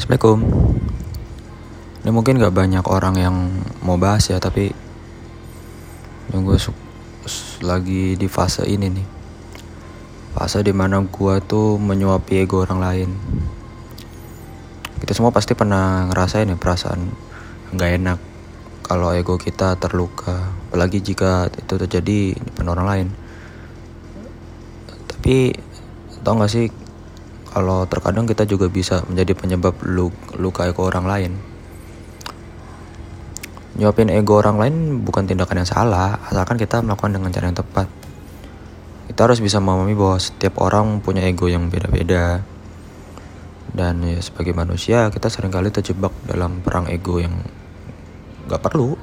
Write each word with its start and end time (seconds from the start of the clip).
Assalamualaikum. 0.00 0.40
Ini 2.00 2.08
mungkin 2.08 2.40
gak 2.40 2.56
banyak 2.56 2.88
orang 2.88 3.20
yang 3.20 3.36
mau 3.84 4.00
bahas 4.00 4.32
ya, 4.32 4.40
tapi 4.40 4.72
yang 6.32 6.40
gue 6.40 6.56
lagi 7.60 8.16
di 8.16 8.24
fase 8.24 8.64
ini 8.64 8.88
nih. 8.88 9.04
Fase 10.32 10.64
di 10.64 10.72
mana 10.72 11.04
gue 11.04 11.34
tuh 11.44 11.76
menyuapi 11.76 12.32
ego 12.40 12.64
orang 12.64 12.80
lain. 12.80 13.10
Kita 15.04 15.12
semua 15.12 15.36
pasti 15.36 15.52
pernah 15.52 16.08
ngerasain 16.08 16.48
ya 16.48 16.56
perasaan 16.56 17.12
gak 17.76 18.00
enak 18.00 18.18
kalau 18.80 19.12
ego 19.12 19.36
kita 19.36 19.76
terluka. 19.76 20.48
Apalagi 20.72 21.04
jika 21.04 21.52
itu 21.52 21.76
terjadi 21.76 22.32
di 22.32 22.40
depan 22.40 22.72
orang 22.72 22.86
lain. 22.88 23.08
Tapi 25.12 25.52
tau 26.24 26.40
gak 26.40 26.48
sih 26.48 26.72
kalau 27.50 27.82
terkadang 27.90 28.30
kita 28.30 28.46
juga 28.46 28.70
bisa 28.70 29.02
menjadi 29.10 29.34
penyebab 29.34 29.74
luka 30.38 30.70
ego 30.70 30.86
orang 30.86 31.06
lain. 31.06 31.32
Nyuapin 33.74 34.10
ego 34.10 34.38
orang 34.38 34.56
lain 34.58 34.74
bukan 35.02 35.26
tindakan 35.26 35.62
yang 35.62 35.70
salah, 35.70 36.18
asalkan 36.30 36.58
kita 36.58 36.78
melakukan 36.78 37.18
dengan 37.18 37.30
cara 37.34 37.50
yang 37.50 37.58
tepat. 37.58 37.88
Kita 39.10 39.26
harus 39.26 39.42
bisa 39.42 39.58
memahami 39.58 39.98
bahwa 39.98 40.22
setiap 40.22 40.62
orang 40.62 41.02
punya 41.02 41.26
ego 41.26 41.50
yang 41.50 41.66
beda-beda. 41.66 42.46
Dan 43.70 44.02
ya 44.06 44.18
sebagai 44.22 44.54
manusia 44.54 45.10
kita 45.10 45.26
sering 45.26 45.50
kali 45.50 45.74
terjebak 45.74 46.14
dalam 46.26 46.62
perang 46.62 46.86
ego 46.86 47.18
yang 47.18 47.34
gak 48.46 48.62
perlu. 48.62 48.94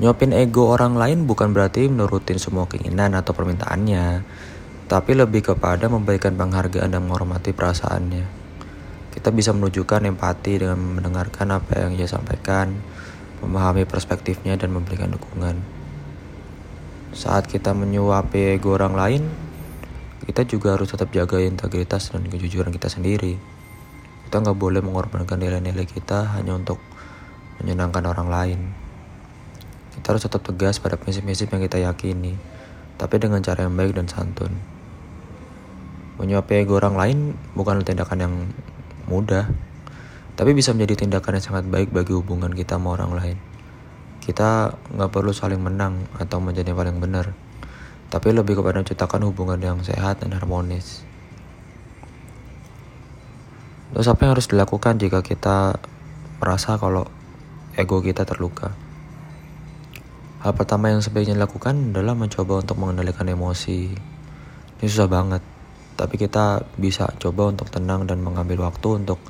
Nyuapin 0.00 0.32
ego 0.32 0.72
orang 0.72 0.96
lain 0.96 1.28
bukan 1.28 1.52
berarti 1.52 1.88
menurutin 1.88 2.40
semua 2.40 2.64
keinginan 2.64 3.12
atau 3.12 3.36
permintaannya 3.36 4.24
tapi 4.92 5.16
lebih 5.16 5.40
kepada 5.40 5.88
memberikan 5.88 6.36
penghargaan 6.36 6.92
dan 6.92 7.00
menghormati 7.00 7.56
perasaannya. 7.56 8.28
Kita 9.08 9.32
bisa 9.32 9.56
menunjukkan 9.56 10.04
empati 10.04 10.60
dengan 10.60 11.00
mendengarkan 11.00 11.48
apa 11.48 11.80
yang 11.80 11.96
ia 11.96 12.04
sampaikan, 12.04 12.76
memahami 13.40 13.88
perspektifnya 13.88 14.52
dan 14.60 14.68
memberikan 14.68 15.08
dukungan. 15.08 15.56
Saat 17.16 17.48
kita 17.48 17.72
menyuapi 17.72 18.52
ego 18.52 18.76
orang 18.76 18.92
lain, 18.92 19.22
kita 20.28 20.44
juga 20.44 20.76
harus 20.76 20.92
tetap 20.92 21.08
jaga 21.08 21.40
integritas 21.40 22.12
dan 22.12 22.28
kejujuran 22.28 22.68
kita 22.68 22.92
sendiri. 22.92 23.40
Kita 24.28 24.44
nggak 24.44 24.60
boleh 24.60 24.84
mengorbankan 24.84 25.40
nilai-nilai 25.40 25.88
kita 25.88 26.36
hanya 26.36 26.52
untuk 26.52 26.76
menyenangkan 27.64 28.04
orang 28.12 28.28
lain. 28.28 28.60
Kita 29.96 30.12
harus 30.12 30.28
tetap 30.28 30.44
tegas 30.44 30.76
pada 30.84 31.00
prinsip-prinsip 31.00 31.48
yang 31.48 31.64
kita 31.64 31.80
yakini, 31.80 32.36
tapi 33.00 33.16
dengan 33.16 33.40
cara 33.40 33.64
yang 33.64 33.72
baik 33.72 33.96
dan 33.96 34.04
santun. 34.04 34.71
Menyuapi 36.22 36.62
ego 36.62 36.78
orang 36.78 36.94
lain 36.94 37.18
bukan 37.58 37.82
tindakan 37.82 38.18
yang 38.22 38.34
mudah, 39.10 39.50
tapi 40.38 40.54
bisa 40.54 40.70
menjadi 40.70 41.02
tindakan 41.02 41.42
yang 41.42 41.44
sangat 41.50 41.66
baik 41.66 41.90
bagi 41.90 42.14
hubungan 42.14 42.54
kita 42.54 42.78
sama 42.78 42.94
orang 42.94 43.10
lain. 43.18 43.38
Kita 44.22 44.70
nggak 44.94 45.10
perlu 45.10 45.34
saling 45.34 45.58
menang 45.58 46.06
atau 46.22 46.38
menjadi 46.38 46.70
paling 46.70 47.02
benar, 47.02 47.34
tapi 48.06 48.30
lebih 48.30 48.54
kepada 48.54 48.78
menciptakan 48.78 49.26
hubungan 49.26 49.58
yang 49.58 49.78
sehat 49.82 50.22
dan 50.22 50.30
harmonis. 50.38 51.02
Terus 53.92 54.08
apa 54.08 54.24
yang 54.24 54.32
harus 54.38 54.48
dilakukan 54.48 54.96
jika 55.02 55.20
kita 55.20 55.76
merasa 56.38 56.78
kalau 56.78 57.10
ego 57.76 57.98
kita 57.98 58.24
terluka? 58.24 58.72
Hal 60.40 60.54
pertama 60.56 60.90
yang 60.90 61.04
sebaiknya 61.04 61.36
dilakukan 61.36 61.92
adalah 61.92 62.16
mencoba 62.16 62.64
untuk 62.64 62.80
mengendalikan 62.80 63.28
emosi. 63.28 63.94
Ini 64.80 64.86
susah 64.88 65.06
banget, 65.06 65.44
tapi 65.94 66.16
kita 66.16 66.64
bisa 66.80 67.10
coba 67.20 67.52
untuk 67.52 67.68
tenang 67.68 68.08
dan 68.08 68.20
mengambil 68.24 68.66
waktu 68.66 69.02
untuk 69.04 69.20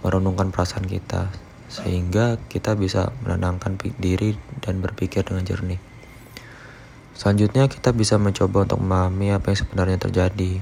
merenungkan 0.00 0.50
perasaan 0.50 0.88
kita 0.88 1.30
sehingga 1.70 2.36
kita 2.50 2.74
bisa 2.74 3.14
menenangkan 3.22 3.78
diri 3.78 4.34
dan 4.58 4.82
berpikir 4.82 5.22
dengan 5.22 5.46
jernih. 5.46 5.78
Selanjutnya 7.14 7.70
kita 7.70 7.94
bisa 7.94 8.18
mencoba 8.18 8.66
untuk 8.66 8.80
memahami 8.82 9.30
apa 9.30 9.54
yang 9.54 9.58
sebenarnya 9.60 9.98
terjadi 10.02 10.52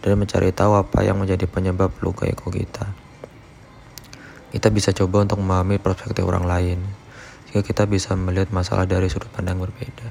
dan 0.00 0.16
mencari 0.16 0.48
tahu 0.54 0.80
apa 0.80 1.04
yang 1.04 1.20
menjadi 1.20 1.44
penyebab 1.44 1.92
luka 2.00 2.24
ego 2.24 2.48
kita. 2.48 2.88
Kita 4.50 4.72
bisa 4.72 4.96
coba 4.96 5.28
untuk 5.28 5.44
memahami 5.44 5.76
perspektif 5.76 6.24
orang 6.24 6.48
lain 6.48 6.78
sehingga 7.46 7.66
kita 7.66 7.84
bisa 7.84 8.16
melihat 8.16 8.48
masalah 8.54 8.88
dari 8.88 9.10
sudut 9.12 9.28
pandang 9.34 9.60
berbeda. 9.60 10.08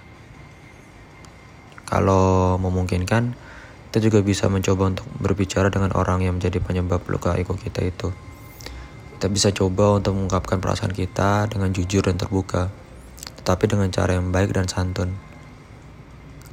Kalau 1.89 2.59
memungkinkan, 2.61 3.33
kita 3.89 4.05
juga 4.05 4.21
bisa 4.21 4.45
mencoba 4.45 4.93
untuk 4.93 5.09
berbicara 5.17 5.73
dengan 5.73 5.89
orang 5.97 6.21
yang 6.21 6.37
menjadi 6.37 6.61
penyebab 6.61 7.01
luka 7.09 7.33
ego 7.33 7.57
kita 7.57 7.81
itu. 7.81 8.13
Kita 9.17 9.25
bisa 9.33 9.49
coba 9.49 9.97
untuk 9.97 10.13
mengungkapkan 10.13 10.61
perasaan 10.61 10.93
kita 10.93 11.49
dengan 11.49 11.73
jujur 11.73 12.05
dan 12.05 12.13
terbuka, 12.13 12.69
tetapi 13.41 13.65
dengan 13.65 13.89
cara 13.89 14.13
yang 14.13 14.29
baik 14.29 14.53
dan 14.53 14.69
santun. 14.69 15.17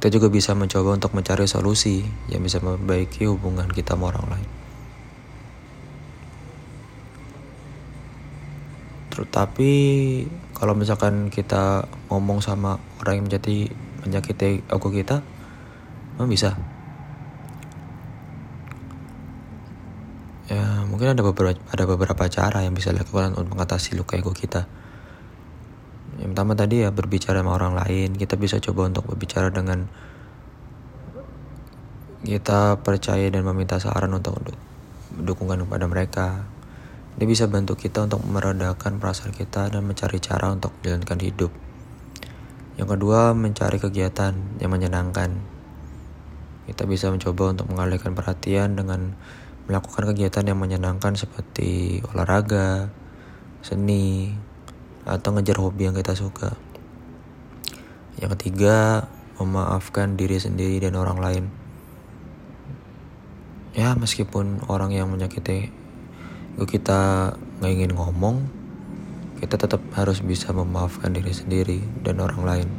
Kita 0.01 0.09
juga 0.09 0.33
bisa 0.33 0.57
mencoba 0.57 0.97
untuk 0.97 1.13
mencari 1.13 1.45
solusi 1.45 2.01
yang 2.25 2.41
bisa 2.41 2.57
memperbaiki 2.57 3.29
hubungan 3.29 3.69
kita 3.69 3.93
sama 3.93 4.09
orang 4.09 4.25
lain. 4.33 4.49
Tetapi 9.13 9.71
kalau 10.57 10.73
misalkan 10.73 11.29
kita 11.29 11.85
ngomong 12.09 12.41
sama 12.41 12.81
orang 13.05 13.21
yang 13.21 13.25
menjadi 13.29 13.69
menyakiti 14.09 14.65
ego 14.65 14.89
kita, 14.89 15.21
memang 16.17 16.33
bisa. 16.33 16.57
ya 20.47 20.86
mungkin 20.97 21.13
ada 21.13 21.21
beberapa 21.21 21.53
ada 21.69 21.85
beberapa 21.85 22.25
cara 22.25 22.65
yang 22.65 22.73
bisa 22.73 22.89
dilakukan 22.89 23.37
untuk 23.37 23.53
mengatasi 23.53 23.93
luka 23.93 24.17
ego 24.17 24.33
kita. 24.33 24.65
Yang 26.17 26.33
pertama 26.33 26.57
tadi 26.57 26.81
ya 26.81 26.89
berbicara 26.89 27.45
sama 27.45 27.53
orang 27.53 27.77
lain. 27.77 28.17
Kita 28.17 28.33
bisa 28.33 28.57
coba 28.57 28.89
untuk 28.89 29.05
berbicara 29.05 29.53
dengan 29.53 29.85
kita 32.25 32.81
percaya 32.81 33.29
dan 33.29 33.45
meminta 33.45 33.77
saran 33.77 34.09
untuk 34.09 34.41
dukungan 35.13 35.69
kepada 35.69 35.85
mereka. 35.85 36.27
Ini 37.21 37.29
bisa 37.29 37.45
bantu 37.45 37.77
kita 37.77 38.09
untuk 38.09 38.25
meredakan 38.25 38.97
perasaan 38.97 39.37
kita 39.37 39.69
dan 39.69 39.85
mencari 39.85 40.17
cara 40.17 40.49
untuk 40.49 40.73
menjalankan 40.81 41.21
hidup. 41.21 41.53
Yang 42.81 42.97
kedua 42.97 43.37
mencari 43.37 43.77
kegiatan 43.77 44.33
yang 44.57 44.73
menyenangkan. 44.73 45.37
Kita 46.65 46.89
bisa 46.89 47.13
mencoba 47.13 47.53
untuk 47.53 47.69
mengalihkan 47.69 48.17
perhatian 48.17 48.73
dengan 48.73 49.13
melakukan 49.67 50.15
kegiatan 50.15 50.47
yang 50.47 50.59
menyenangkan 50.59 51.19
seperti 51.19 51.99
olahraga, 52.15 52.87
seni, 53.59 54.31
atau 55.03 55.35
ngejar 55.35 55.59
hobi 55.59 55.91
yang 55.91 55.95
kita 55.95 56.15
suka. 56.15 56.55
Yang 58.17 58.39
ketiga, 58.39 59.05
memaafkan 59.37 60.15
diri 60.15 60.39
sendiri 60.39 60.79
dan 60.79 60.95
orang 60.95 61.19
lain. 61.19 61.43
Ya, 63.75 63.93
meskipun 63.93 64.65
orang 64.71 64.95
yang 64.95 65.11
menyakiti 65.11 65.69
kita 66.57 67.35
nggak 67.61 67.71
ingin 67.71 67.93
ngomong, 67.93 68.49
kita 69.37 69.61
tetap 69.61 69.83
harus 69.93 70.25
bisa 70.25 70.49
memaafkan 70.49 71.13
diri 71.13 71.29
sendiri 71.29 71.79
dan 72.01 72.17
orang 72.23 72.41
lain. 72.41 72.69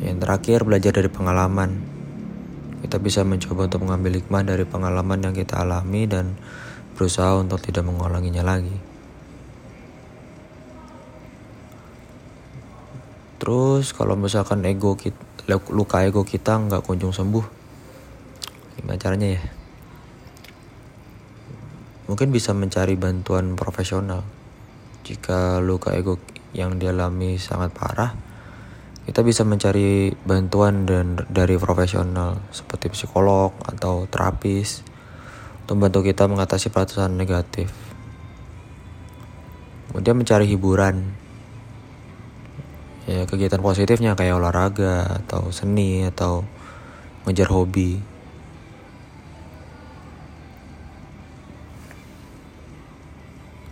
Yang 0.00 0.18
terakhir, 0.24 0.58
belajar 0.64 0.92
dari 0.96 1.10
pengalaman 1.12 1.89
kita 2.80 2.96
bisa 2.96 3.20
mencoba 3.24 3.68
untuk 3.68 3.84
mengambil 3.84 4.20
hikmah 4.20 4.42
dari 4.44 4.64
pengalaman 4.64 5.20
yang 5.20 5.34
kita 5.36 5.60
alami 5.60 6.08
dan 6.08 6.36
berusaha 6.96 7.36
untuk 7.36 7.60
tidak 7.60 7.84
mengulanginya 7.84 8.44
lagi. 8.44 8.76
Terus 13.40 13.96
kalau 13.96 14.20
misalkan 14.20 14.60
ego 14.68 15.00
kita, 15.00 15.16
luka 15.72 16.04
ego 16.04 16.28
kita 16.28 16.60
nggak 16.60 16.84
kunjung 16.84 17.12
sembuh, 17.12 17.44
gimana 18.76 19.00
caranya 19.00 19.28
ya? 19.40 19.42
Mungkin 22.12 22.28
bisa 22.28 22.52
mencari 22.52 23.00
bantuan 23.00 23.56
profesional. 23.56 24.20
Jika 25.08 25.64
luka 25.64 25.96
ego 25.96 26.20
yang 26.52 26.76
dialami 26.76 27.40
sangat 27.40 27.72
parah, 27.72 28.29
kita 29.08 29.24
bisa 29.24 29.42
mencari 29.48 30.12
bantuan 30.28 30.84
dan 30.84 31.24
dari 31.32 31.56
profesional 31.56 32.36
seperti 32.52 32.92
psikolog 32.92 33.56
atau 33.64 34.04
terapis 34.04 34.84
untuk 35.64 35.80
membantu 35.80 36.00
kita 36.04 36.28
mengatasi 36.28 36.68
perasaan 36.68 37.16
negatif. 37.16 37.72
Kemudian 39.90 40.18
mencari 40.20 40.46
hiburan. 40.46 41.16
Ya, 43.08 43.26
kegiatan 43.26 43.58
positifnya 43.58 44.14
kayak 44.14 44.38
olahraga 44.38 45.18
atau 45.24 45.50
seni 45.50 46.06
atau 46.06 46.46
ngejar 47.26 47.50
hobi. 47.50 48.09